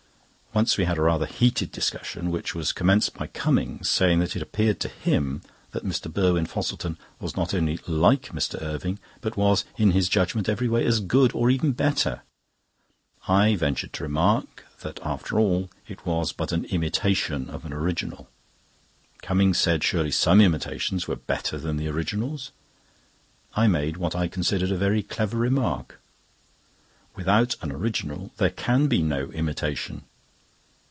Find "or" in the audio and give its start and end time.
11.33-11.49